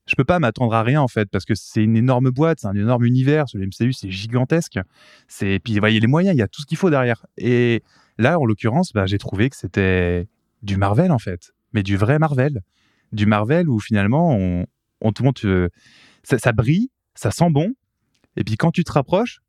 Je 0.08 0.16
peux 0.16 0.24
pas 0.24 0.38
m'attendre 0.38 0.74
à 0.76 0.84
rien 0.84 1.02
en 1.02 1.08
fait 1.08 1.30
parce 1.32 1.46
que 1.46 1.56
c'est 1.56 1.84
une 1.84 1.98
énorme 1.98 2.30
boîte 2.30 2.60
c'est 2.62 2.68
un 2.68 2.76
énorme 2.76 3.06
univers 3.06 3.46
le 3.54 3.66
MCU 3.66 3.94
c'est 3.94 4.12
gigantesque. 4.12 4.80
C'est 5.28 5.60
puis 5.64 5.74
vous 5.74 5.80
voyez 5.80 6.00
les 6.00 6.08
moyens 6.08 6.36
il 6.36 6.40
y 6.40 6.44
a 6.44 6.48
tout 6.48 6.62
ce 6.62 6.68
qu'il 6.68 6.78
faut 6.78 6.90
derrière. 6.90 7.26
Et 7.38 7.84
là 8.18 8.40
en 8.40 8.46
l'occurrence 8.46 8.94
bah, 8.94 9.06
j'ai 9.06 9.18
trouvé 9.18 9.50
que 9.50 9.56
c'était 9.56 10.28
du 10.62 10.78
Marvel 10.78 11.12
en 11.12 11.20
fait. 11.20 11.54
Mais 11.74 11.84
du 11.84 11.98
vrai 11.98 12.20
Marvel 12.20 12.62
du 13.12 13.26
Marvel 13.26 13.70
où 13.70 13.80
finalement 13.80 14.38
on, 15.02 15.12
te 15.12 15.24
montre 15.24 15.46
euh, 15.46 15.70
ça, 16.24 16.38
ça 16.38 16.52
brille, 16.52 16.90
ça 17.14 17.32
sent 17.32 17.50
bon, 17.50 17.74
et 18.36 18.44
puis 18.44 18.58
quand 18.58 18.72
tu 18.72 18.84
te 18.84 18.92
rapproches, 18.92 19.42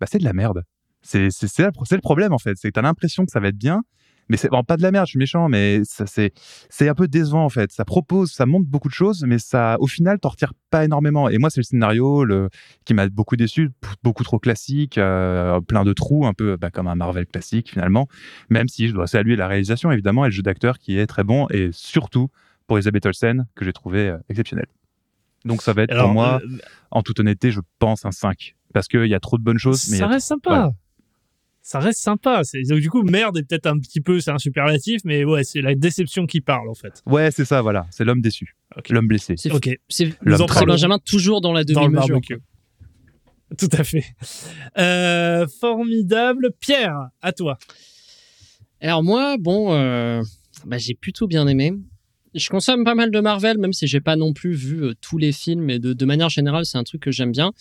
bah 0.00 0.06
c'est 0.10 0.18
de 0.18 0.24
la 0.24 0.32
merde. 0.32 0.64
C'est 1.02 1.28
le 1.28 2.00
problème 2.00 2.32
en 2.32 2.38
fait, 2.38 2.56
c'est 2.56 2.68
que 2.68 2.74
t'as 2.74 2.82
l'impression 2.82 3.24
que 3.24 3.32
ça 3.32 3.40
va 3.40 3.48
être 3.48 3.58
bien, 3.58 3.82
mais 4.28 4.36
c'est 4.36 4.48
bon, 4.48 4.62
pas 4.62 4.76
de 4.76 4.82
la 4.82 4.90
merde, 4.90 5.06
je 5.06 5.10
suis 5.10 5.18
méchant, 5.18 5.48
mais 5.48 5.82
c'est 5.84 6.88
un 6.88 6.94
peu 6.94 7.08
décevant 7.08 7.44
en 7.44 7.48
fait. 7.48 7.72
Ça 7.72 7.84
propose, 7.84 8.32
ça 8.32 8.46
montre 8.46 8.66
beaucoup 8.66 8.88
de 8.88 8.94
choses, 8.94 9.24
mais 9.26 9.38
ça 9.38 9.76
au 9.80 9.86
final 9.86 10.18
t'en 10.20 10.30
retires 10.30 10.54
pas 10.70 10.84
énormément. 10.84 11.28
Et 11.28 11.38
moi 11.38 11.50
c'est 11.50 11.60
le 11.60 11.64
scénario 11.64 12.24
le, 12.24 12.48
qui 12.84 12.94
m'a 12.94 13.08
beaucoup 13.08 13.36
déçu, 13.36 13.70
beaucoup 14.02 14.24
trop 14.24 14.38
classique, 14.38 14.96
euh, 14.96 15.60
plein 15.60 15.84
de 15.84 15.92
trous, 15.92 16.26
un 16.26 16.34
peu 16.34 16.56
bah, 16.56 16.70
comme 16.70 16.86
un 16.86 16.94
Marvel 16.94 17.26
classique 17.26 17.70
finalement. 17.70 18.08
Même 18.48 18.68
si 18.68 18.88
je 18.88 18.94
dois 18.94 19.06
saluer 19.06 19.36
la 19.36 19.48
réalisation 19.48 19.90
évidemment 19.90 20.24
et 20.24 20.28
le 20.28 20.32
jeu 20.32 20.42
d'acteur 20.42 20.78
qui 20.78 20.98
est 20.98 21.06
très 21.06 21.24
bon 21.24 21.46
et 21.50 21.70
surtout 21.72 22.28
pour 22.66 22.76
Elisabeth 22.78 23.06
Olsen 23.06 23.46
que 23.54 23.64
j'ai 23.64 23.72
trouvé 23.72 24.08
euh, 24.08 24.18
exceptionnel. 24.28 24.66
Donc 25.44 25.62
ça 25.62 25.72
va 25.72 25.82
être 25.82 25.90
Alors, 25.92 26.04
pour 26.06 26.14
moi, 26.14 26.40
euh, 26.44 26.58
en 26.90 27.02
toute 27.02 27.18
honnêteté, 27.20 27.50
je 27.50 27.60
pense 27.78 28.04
un 28.04 28.12
5. 28.12 28.54
Parce 28.72 28.88
qu'il 28.88 29.06
y 29.06 29.14
a 29.14 29.20
trop 29.20 29.38
de 29.38 29.42
bonnes 29.42 29.58
choses. 29.58 29.88
Mais 29.90 29.98
ça 29.98 30.04
a 30.04 30.08
reste 30.08 30.28
sympa. 30.28 30.50
voilà. 30.50 30.72
Ça 31.64 31.78
reste 31.78 32.00
sympa. 32.00 32.42
Donc, 32.68 32.80
du 32.80 32.90
coup, 32.90 33.02
merde 33.02 33.38
est 33.38 33.42
peut-être 33.44 33.66
un 33.66 33.78
petit 33.78 34.00
peu, 34.00 34.18
c'est 34.20 34.32
un 34.32 34.38
superlatif, 34.38 35.02
mais 35.04 35.24
ouais, 35.24 35.44
c'est 35.44 35.60
la 35.60 35.74
déception 35.76 36.26
qui 36.26 36.40
parle 36.40 36.68
en 36.68 36.74
fait. 36.74 37.02
Ouais, 37.06 37.30
c'est 37.30 37.44
ça, 37.44 37.62
voilà. 37.62 37.86
C'est 37.90 38.04
l'homme 38.04 38.20
déçu. 38.20 38.56
L'homme 38.90 39.06
blessé. 39.06 39.34
C'est 39.36 39.52
Ok. 39.52 39.68
c'est- 39.88 40.12
L'homme 40.22 40.38
c'est 40.40 40.46
tremblant. 40.46 40.74
Benjamin 40.74 40.98
toujours 40.98 41.40
dans 41.40 41.52
la 41.52 41.62
demi-mesure. 41.64 42.20
Tout 43.58 43.68
à 43.72 43.84
fait. 43.84 44.04
Euh, 44.78 45.46
formidable. 45.60 46.50
Pierre, 46.58 47.08
à 47.20 47.32
toi. 47.32 47.58
Alors 48.80 49.02
moi, 49.04 49.36
bon, 49.38 49.72
euh, 49.72 50.22
bah, 50.66 50.78
j'ai 50.78 50.94
plutôt 50.94 51.26
bien 51.28 51.46
aimé. 51.46 51.74
Je 52.34 52.48
consomme 52.48 52.84
pas 52.84 52.94
mal 52.94 53.10
de 53.10 53.20
Marvel, 53.20 53.58
même 53.58 53.72
si 53.72 53.86
j'ai 53.86 54.00
pas 54.00 54.16
non 54.16 54.32
plus 54.32 54.52
vu 54.54 54.84
euh, 54.84 54.94
tous 55.00 55.18
les 55.18 55.32
films, 55.32 55.78
de, 55.78 55.92
de 55.92 56.04
manière 56.06 56.30
générale, 56.30 56.64
c'est 56.64 56.78
un 56.78 56.84
truc 56.84 57.02
que 57.02 57.10
j'aime 57.10 57.32
bien. 57.32 57.52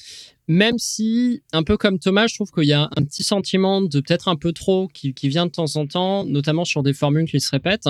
Même 0.48 0.78
si, 0.78 1.44
un 1.54 1.64
peu 1.64 1.78
comme 1.78 2.00
Thomas, 2.00 2.28
je 2.28 2.36
trouve 2.36 2.52
qu'il 2.52 2.66
y 2.66 2.74
a 2.74 2.90
un 2.98 3.04
petit 3.04 3.24
sentiment 3.24 3.82
de 3.82 4.00
peut-être 4.00 4.28
un 4.28 4.36
peu 4.36 4.52
trop 4.52 4.88
qui, 4.88 5.14
qui 5.14 5.30
vient 5.30 5.46
de 5.46 5.52
temps 5.52 5.76
en 5.76 5.86
temps, 5.86 6.26
notamment 6.26 6.66
sur 6.66 6.84
des 6.84 6.94
formules 6.94 7.30
qui 7.30 7.40
se 7.40 7.52
répètent. 7.52 7.90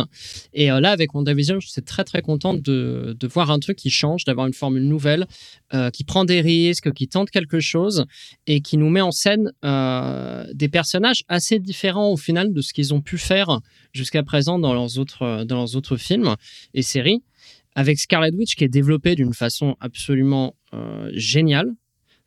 Et 0.54 0.72
euh, 0.72 0.80
là, 0.80 0.92
avec 0.92 1.14
WandaVision, 1.14 1.60
je 1.60 1.68
suis 1.68 1.82
très 1.82 2.04
très 2.04 2.22
contente 2.22 2.62
de, 2.62 3.16
de 3.18 3.28
voir 3.28 3.52
un 3.52 3.60
truc 3.60 3.78
qui 3.78 3.90
change, 3.90 4.26
d'avoir 4.26 4.48
une 4.48 4.54
formule 4.54 4.84
nouvelle, 4.84 5.28
euh, 5.74 5.90
qui 5.90 6.04
prend 6.04 6.26
des 6.26 6.42
risques, 6.42 6.92
qui 6.94 7.08
tente 7.08 7.32
quelque 7.32 7.60
chose 7.60 8.06
et 8.48 8.62
qui 8.62 8.78
nous 8.78 8.90
met 8.90 9.02
en 9.02 9.12
scène 9.12 9.52
euh, 9.64 10.46
des 10.54 10.68
personnages 10.68 11.24
assez 11.30 11.60
différents 11.60 12.12
au 12.12 12.18
final 12.18 12.54
de 12.54 12.62
ce 12.62 12.74
qu'ils 12.74 12.94
ont 12.94 13.02
pu 13.02 13.18
faire 13.18 13.60
jusqu'à 13.94 14.24
présent 14.24 14.60
dans 14.60 14.74
leurs 14.74 15.00
autres, 15.00 15.46
dans 15.46 15.56
leurs 15.56 15.76
autres 15.76 15.98
films 15.98 16.36
et 16.74 16.82
séries. 16.82 17.24
Avec 17.74 18.00
Scarlet 18.00 18.32
Witch 18.34 18.56
qui 18.56 18.66
est 18.66 18.70
développée 18.70 19.16
d'une 19.16 19.34
façon 19.34 19.78
absolument 19.80 20.56
géniale. 21.14 21.74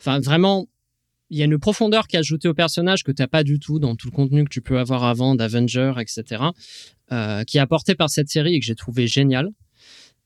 Enfin, 0.04 0.20
vraiment, 0.20 0.66
il 1.30 1.38
y 1.38 1.42
a 1.42 1.46
une 1.46 1.58
profondeur 1.58 2.06
qui 2.06 2.16
est 2.16 2.18
ajoutée 2.18 2.46
au 2.46 2.52
personnage 2.52 3.02
que 3.04 3.10
tu 3.10 3.22
n'as 3.22 3.26
pas 3.26 3.42
du 3.42 3.58
tout 3.58 3.78
dans 3.78 3.96
tout 3.96 4.08
le 4.08 4.12
contenu 4.14 4.44
que 4.44 4.50
tu 4.50 4.60
peux 4.60 4.78
avoir 4.78 5.04
avant 5.04 5.34
d'Avenger, 5.34 5.94
etc. 5.98 6.42
euh, 7.10 7.42
qui 7.44 7.56
est 7.56 7.60
apporté 7.60 7.94
par 7.94 8.10
cette 8.10 8.28
série 8.28 8.54
et 8.54 8.60
que 8.60 8.66
j'ai 8.66 8.74
trouvé 8.74 9.06
génial. 9.06 9.48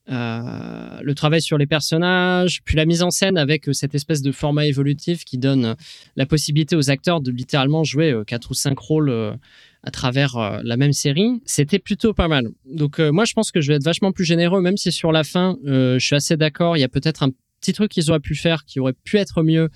Euh, 0.09 0.99
le 1.01 1.15
travail 1.15 1.41
sur 1.41 1.57
les 1.57 1.67
personnages, 1.67 2.61
puis 2.65 2.75
la 2.75 2.85
mise 2.85 3.03
en 3.03 3.11
scène 3.11 3.37
avec 3.37 3.69
euh, 3.69 3.73
cette 3.73 3.95
espèce 3.95 4.21
de 4.21 4.33
format 4.33 4.65
évolutif 4.65 5.23
qui 5.23 5.37
donne 5.37 5.75
la 6.17 6.25
possibilité 6.25 6.75
aux 6.75 6.89
acteurs 6.89 7.21
de 7.21 7.31
littéralement 7.31 7.85
jouer 7.85 8.13
quatre 8.27 8.51
ou 8.51 8.55
cinq 8.55 8.77
rôles 8.79 9.37
à 9.83 9.91
travers 9.91 10.61
la 10.61 10.75
même 10.75 10.93
série, 10.93 11.41
c'était 11.45 11.79
plutôt 11.79 12.13
pas 12.13 12.27
mal. 12.27 12.49
Donc 12.65 12.99
moi 12.99 13.23
je 13.23 13.33
pense 13.33 13.51
que 13.51 13.61
je 13.61 13.69
vais 13.69 13.75
être 13.75 13.83
vachement 13.83 14.11
plus 14.11 14.25
généreux, 14.25 14.61
même 14.61 14.77
si 14.77 14.91
sur 14.91 15.11
la 15.11 15.23
fin 15.23 15.57
je 15.63 15.99
suis 15.99 16.15
assez 16.15 16.35
d'accord, 16.35 16.75
il 16.75 16.81
y 16.81 16.83
a 16.83 16.89
peut-être 16.89 17.23
un 17.23 17.29
petit 17.59 17.73
truc 17.73 17.91
qu'ils 17.91 18.09
auraient 18.09 18.19
pu 18.19 18.35
faire 18.35 18.65
qui 18.65 18.79
aurait 18.79 18.93
pu 18.93 19.17
être 19.17 19.43
mieux. 19.43 19.69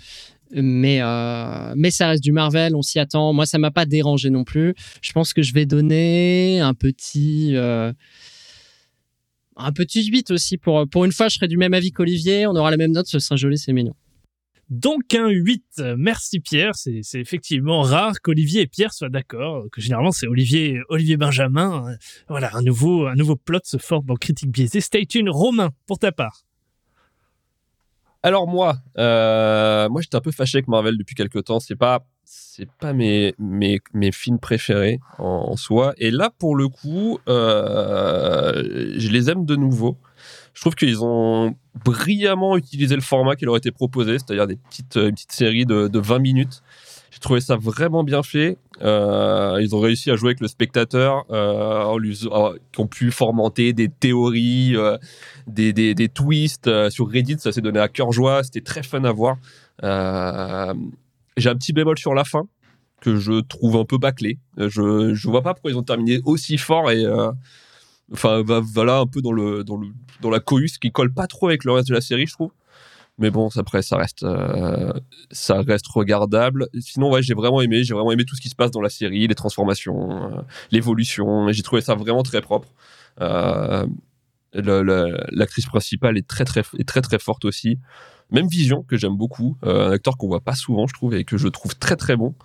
Mais, 0.56 1.00
euh, 1.02 1.74
mais 1.76 1.90
ça 1.90 2.10
reste 2.10 2.24
du 2.24 2.32
Marvel, 2.32 2.76
on 2.76 2.82
s'y 2.82 3.00
attend. 3.00 3.34
Moi, 3.34 3.46
ça 3.46 3.58
m'a 3.58 3.72
pas 3.72 3.86
dérangé 3.86 4.30
non 4.30 4.44
plus. 4.44 4.76
Je 5.02 5.12
pense 5.12 5.34
que 5.34 5.42
je 5.42 5.54
vais 5.54 5.66
donner 5.66 6.60
un 6.60 6.74
petit, 6.74 7.56
euh, 7.56 7.92
un 9.56 9.72
petit 9.72 10.06
8 10.06 10.32
aussi. 10.32 10.58
Pour, 10.58 10.88
pour 10.88 11.06
une 11.06 11.12
fois, 11.12 11.28
je 11.28 11.36
serai 11.36 11.48
du 11.48 11.58
même 11.58 11.74
avis 11.74 11.92
qu'Olivier. 11.92 12.46
On 12.46 12.56
aura 12.56 12.70
la 12.70 12.78
même 12.78 12.92
note, 12.92 13.08
ce 13.08 13.20
sera 13.20 13.36
joli, 13.36 13.58
c'est 13.58 13.74
mignon. 13.74 13.96
Donc 14.70 15.14
un 15.14 15.30
8. 15.30 15.84
Merci 15.98 16.40
Pierre. 16.40 16.74
C'est 16.76 17.02
c'est 17.04 17.20
effectivement 17.20 17.82
rare 17.82 18.22
qu'Olivier 18.22 18.62
et 18.62 18.68
Pierre 18.68 18.94
soient 18.94 19.10
d'accord. 19.10 19.66
Que 19.72 19.82
généralement 19.82 20.12
c'est 20.12 20.26
Olivier 20.26 20.80
Olivier 20.90 21.18
Benjamin. 21.18 21.96
Voilà, 22.30 22.50
un 22.56 22.62
nouveau 22.62 23.06
un 23.06 23.16
nouveau 23.16 23.36
plot 23.36 23.60
se 23.66 23.78
forme 23.78 24.06
dans 24.06 24.16
Critique 24.16 24.50
biaisée. 24.50 24.82
Stay 24.82 25.06
tuned. 25.06 25.30
Romain, 25.30 25.72
pour 25.86 26.00
ta 26.00 26.12
part. 26.12 26.44
Alors 28.26 28.48
moi, 28.48 28.78
euh, 28.98 29.90
moi 29.90 30.02
j'étais 30.02 30.16
un 30.16 30.22
peu 30.22 30.32
fâché 30.32 30.58
avec 30.58 30.70
Marvel 30.70 30.98
depuis 30.98 31.14
quelques 31.14 31.44
temps. 31.44 31.60
C'est 31.60 31.76
pas, 31.76 32.06
c'est 32.24 32.70
pas 32.80 32.94
mes, 32.94 33.36
mes, 33.38 33.82
mes 33.94 34.14
films 34.14 34.40
préférés 34.40 35.02
en, 35.20 35.58
soi. 35.58 35.94
Et 35.98 36.10
là, 36.10 36.32
pour 36.40 36.56
le 36.56 36.70
coup, 36.70 37.20
euh, 37.28 38.94
je 38.96 39.10
les 39.10 39.30
aime 39.30 39.46
de 39.46 39.58
nouveau. 39.58 39.98
Je 40.54 40.62
trouve 40.62 40.76
qu'ils 40.76 41.04
ont 41.04 41.54
brillamment 41.84 42.56
utilisé 42.56 42.96
le 42.96 43.02
format 43.02 43.36
qui 43.36 43.44
leur 43.44 43.58
était 43.58 43.72
proposé, 43.72 44.20
c'est-à-dire 44.20 44.48
des 44.48 44.56
petites, 44.56 44.96
une 44.96 45.12
petite 45.12 45.34
série 45.34 45.66
de, 45.66 45.90
de 45.90 46.00
20 46.00 46.20
minutes. 46.20 46.64
J'ai 47.14 47.20
trouvé 47.20 47.42
ça 47.42 47.58
vraiment 47.58 48.04
bien 48.04 48.24
fait. 48.24 48.58
Euh, 48.82 49.60
ils 49.62 49.76
ont 49.76 49.80
réussi 49.80 50.10
à 50.10 50.16
jouer 50.16 50.30
avec 50.30 50.40
le 50.40 50.48
spectateur, 50.48 51.26
euh, 51.30 52.00
qui 52.72 52.82
ont 52.82 52.88
pu 52.88 53.12
formenter 53.12 53.72
des 53.72 53.88
théories, 53.88 54.76
euh, 54.76 54.98
des, 55.46 56.10
twists 56.12 56.68
euh, 56.68 56.90
sur 56.90 57.08
Reddit. 57.08 57.38
Ça 57.38 57.52
s'est 57.52 57.62
donné 57.62 57.80
à 57.80 57.88
cœur 57.88 58.12
joie. 58.12 58.44
C'était 58.44 58.62
très 58.62 58.82
fun 58.82 59.04
à 59.04 59.12
voir. 59.12 59.38
J'ai 61.38 61.50
un 61.50 61.56
petit 61.56 61.72
bémol 61.72 62.00
sur 62.00 62.16
la 62.16 62.24
fin 62.24 62.48
que 63.00 63.18
je 63.18 63.42
trouve 63.42 63.76
un 63.76 63.86
peu 63.86 64.00
bâclé. 64.00 64.40
Je 64.58 65.14
je 65.14 65.30
vois 65.30 65.44
pas 65.44 65.54
pourquoi 65.54 65.70
ils 65.70 65.78
ont 65.78 65.84
terminé 65.84 66.20
aussi 66.26 66.58
fort 66.58 66.90
et 66.90 67.06
enfin 68.12 68.42
voilà 68.44 69.00
un 69.00 69.08
peu 69.08 69.22
dans 69.22 70.30
la 70.32 70.40
cohue 70.40 70.70
qui 70.82 70.92
colle 70.92 71.14
pas 71.14 71.28
trop 71.28 71.48
avec 71.48 71.64
le 71.64 71.74
reste 71.74 71.90
de 71.90 71.94
la 71.94 72.02
série, 72.02 72.26
je 72.26 72.34
trouve. 72.34 72.52
Mais 73.20 73.30
bon, 73.30 73.50
après, 73.56 73.84
ça 73.84 73.98
reste, 73.98 74.24
euh, 74.24 74.92
ça 75.32 75.62
reste 75.62 75.88
regardable. 75.88 76.68
Sinon, 76.80 77.12
j'ai 77.22 77.36
vraiment 77.36 77.62
aimé. 77.62 77.84
J'ai 77.84 77.94
vraiment 77.94 78.12
aimé 78.12 78.26
tout 78.26 78.36
ce 78.36 78.42
qui 78.42 78.50
se 78.50 78.56
passe 78.56 78.72
dans 78.72 78.82
la 78.82 78.90
série, 78.90 79.28
les 79.28 79.36
transformations, 79.36 80.32
euh, 80.34 80.42
l'évolution. 80.72 81.52
J'ai 81.52 81.62
trouvé 81.62 81.82
ça 81.82 81.94
vraiment 81.96 82.24
très 82.24 82.42
propre. 82.42 82.70
Euh, 83.22 83.86
L'actrice 84.56 85.66
principale 85.66 86.18
est 86.18 86.28
très, 86.28 86.46
très, 86.46 86.62
est 86.78 86.88
très, 86.88 87.02
très 87.02 87.20
forte 87.20 87.46
aussi. 87.46 87.80
Même 88.32 88.48
Vision, 88.48 88.84
que 88.84 88.98
j'aime 88.98 89.16
beaucoup. 89.18 89.58
Un 89.64 89.92
acteur 89.92 90.18
qu'on 90.18 90.28
voit 90.28 90.42
pas 90.42 90.56
souvent, 90.56 90.88
je 90.88 90.94
trouve, 90.94 91.16
et 91.16 91.24
que 91.24 91.38
je 91.38 91.48
trouve 91.48 91.76
très, 91.76 91.96
très 91.96 92.16
bon. 92.16 92.36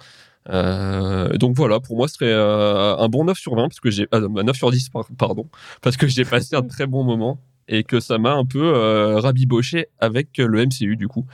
Donc 0.47 1.55
voilà, 1.57 1.81
pour 1.81 1.97
moi, 1.97 2.09
ce 2.09 2.15
serait 2.15 2.33
un 2.33 3.09
bon 3.09 3.25
9 3.25 3.39
sur 3.39 3.55
20, 3.55 3.69
parce 3.69 3.81
que 3.81 3.91
j'ai, 3.91 4.07
9 4.13 4.57
sur 4.57 4.71
10, 4.71 4.89
par- 4.89 5.07
pardon, 5.19 5.47
parce 5.83 5.97
que 5.99 6.07
j'ai 6.07 6.25
passé 6.25 6.57
un 6.57 6.63
très 6.63 6.87
bon 6.87 7.05
moment 7.05 7.39
et 7.69 7.85
que 7.85 8.01
ça 8.01 8.19
m'a 8.19 8.33
un 8.33 8.45
peu 8.45 8.75
euh, 8.75 9.21
rabiboché 9.21 9.87
avec 9.99 10.39
le 10.39 10.67
MCU 10.67 10.97
du 10.97 11.09
coup. 11.09 11.27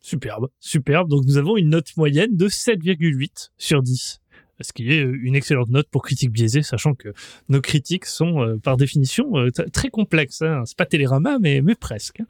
Superbe, 0.00 0.48
superbe. 0.60 1.08
Donc 1.08 1.24
nous 1.26 1.36
avons 1.36 1.56
une 1.56 1.70
note 1.70 1.96
moyenne 1.96 2.36
de 2.36 2.48
7,8 2.48 3.50
sur 3.58 3.82
10. 3.82 4.20
Ce 4.60 4.72
qui 4.72 4.92
est 4.92 5.04
euh, 5.04 5.16
une 5.22 5.34
excellente 5.36 5.68
note 5.70 5.88
pour 5.90 6.02
critique 6.02 6.30
biaisée, 6.32 6.62
sachant 6.62 6.94
que 6.94 7.10
nos 7.48 7.60
critiques 7.60 8.06
sont 8.06 8.40
euh, 8.42 8.56
par 8.56 8.76
définition 8.76 9.36
euh, 9.38 9.50
très 9.72 9.88
complexes. 9.88 10.42
Hein. 10.42 10.62
C'est 10.66 10.76
pas 10.76 10.86
Télérama, 10.86 11.38
mais, 11.38 11.60
mais 11.62 11.74
presque. 11.74 12.20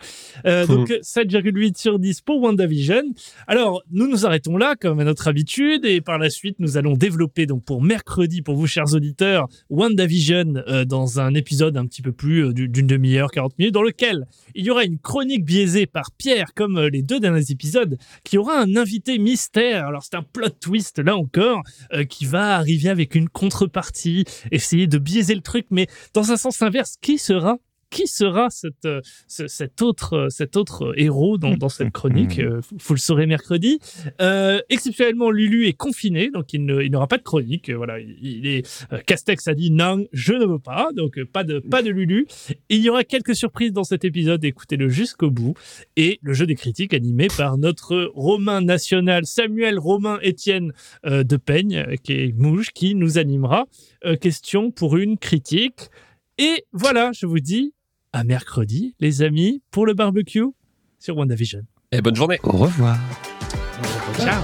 Euh, 0.45 0.67
donc 0.67 0.89
7,8 0.91 1.79
sur 1.79 1.99
10 1.99 2.21
pour 2.23 2.41
WandaVision. 2.43 3.03
Alors 3.47 3.83
nous 3.91 4.09
nous 4.09 4.27
arrêtons 4.27 4.57
là, 4.57 4.75
comme 4.79 5.01
à 5.01 5.05
notre 5.05 5.29
habitude, 5.29 5.85
et 5.85 6.01
par 6.01 6.19
la 6.19 6.31
suite 6.31 6.57
nous 6.59 6.77
allons 6.77 6.95
développer 6.95 7.47
donc 7.47 7.65
pour 7.65 7.83
mercredi, 7.83 8.43
pour 8.43 8.57
vous 8.57 8.67
chers 8.67 8.93
auditeurs, 8.95 9.49
WandaVision 9.71 10.63
dans 10.87 11.21
un 11.21 11.35
épisode 11.35 11.77
un 11.77 11.87
petit 11.87 12.03
peu 12.03 12.13
plus 12.13 12.53
du- 12.53 12.69
d'une 12.69 12.87
demi-heure, 12.87 13.31
40 13.31 13.59
minutes, 13.59 13.75
dans 13.75 13.83
lequel 13.83 14.27
il 14.55 14.65
y 14.65 14.71
aura 14.71 14.85
une 14.85 14.99
chronique 14.99 15.45
biaisée 15.45 15.87
par 15.87 16.11
Pierre, 16.13 16.53
comme 16.55 16.79
les 16.93 17.03
deux 17.03 17.21
derniers 17.21 17.51
épisodes, 17.51 17.97
qui 18.25 18.37
aura 18.39 18.61
un 18.61 18.77
invité 18.77 19.19
mystère. 19.19 19.87
Alors 19.87 20.03
c'est 20.03 20.15
un 20.17 20.23
plot 20.23 20.49
twist 20.61 20.99
là 20.99 21.17
encore, 21.17 21.63
euh, 21.93 22.05
qui 22.19 22.27
va 22.27 22.57
arriver 22.57 22.89
avec 22.89 23.15
une 23.15 23.29
contrepartie, 23.29 24.25
essayer 24.51 24.89
de 24.89 24.99
biaiser 24.99 25.37
le 25.37 25.41
truc, 25.41 25.67
mais 25.71 25.87
dans 26.15 26.33
un 26.33 26.37
sens 26.37 26.61
inverse, 26.63 26.97
qui 27.01 27.17
sera 27.17 27.59
qui 27.91 28.07
sera 28.07 28.51
cette, 28.51 28.85
euh, 28.85 29.01
ce- 29.27 29.47
cet 29.47 29.81
autre, 29.83 30.13
euh, 30.15 30.29
cet 30.29 30.57
autre 30.57 30.93
héros 30.97 31.39
dans, 31.39 31.55
dans 31.57 31.69
cette 31.69 31.91
chronique 31.91 32.39
euh, 32.39 32.61
vous- 32.79 32.95
le 32.95 32.99
saurez 33.01 33.27
mercredi. 33.27 33.79
Euh, 34.21 34.61
exceptionnellement, 34.69 35.31
Lulu 35.31 35.67
est 35.67 35.73
confiné, 35.73 36.31
donc 36.31 36.53
il 36.53 36.65
n'aura 36.65 37.07
pas 37.07 37.19
de 37.19 37.23
chronique. 37.23 37.69
Euh, 37.71 37.77
Voilà, 37.77 37.99
il, 38.01 38.17
il 38.21 38.47
est 38.47 38.87
euh, 38.93 38.99
Castex 39.07 39.49
a 39.49 39.55
dit 39.55 39.71
non, 39.71 40.05
je 40.13 40.33
ne 40.35 40.45
veux 40.45 40.59
pas, 40.59 40.91
donc 40.95 41.19
euh, 41.19 41.25
pas 41.25 41.45
de 41.45 41.59
pas 41.61 41.83
de 41.83 41.91
Lulu. 41.91 42.27
Il 42.69 42.81
y 42.81 42.91
aura 42.91 43.05
quelques 43.05 43.35
surprises 43.35 43.73
dans 43.73 43.85
cet 43.85 44.05
épisode, 44.05 44.45
écoutez-le 44.45 44.89
jusqu'au 44.89 45.31
bout. 45.31 45.55
Et 45.97 46.19
le 46.23 46.33
jeu 46.35 46.47
des 46.47 46.55
critiques 46.57 46.93
animé 46.95 47.29
par 47.37 47.57
notre 47.59 48.11
Romain 48.15 48.61
national 48.61 49.25
Samuel 49.27 49.79
Romain 49.79 50.19
Étienne 50.23 50.73
euh, 51.07 51.25
de 51.25 51.37
Peigne, 51.37 51.85
euh, 51.89 51.97
qui 52.03 52.13
est 52.13 52.33
Mouche, 52.37 52.71
qui 52.73 52.95
nous 52.95 53.19
animera. 53.19 53.67
Euh, 54.05 54.17
question 54.17 54.71
pour 54.71 54.97
une 54.97 55.17
critique. 55.19 55.89
Et 56.39 56.65
voilà, 56.73 57.11
je 57.13 57.27
vous 57.27 57.41
dis 57.41 57.73
à 58.13 58.25
mercredi, 58.25 58.95
les 59.01 59.23
amis, 59.23 59.63
pour 59.71 59.87
le 59.87 59.95
barbecue 59.95 60.47
sur 60.99 61.17
WandaVision. 61.17 61.63
Et 61.93 62.03
bonne 62.03 62.17
journée. 62.17 62.39
Au 62.43 62.53
revoir. 62.53 62.99
Ciao 64.19 64.43